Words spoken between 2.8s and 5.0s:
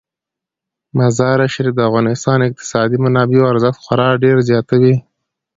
منابعو ارزښت خورا ډیر زیاتوي.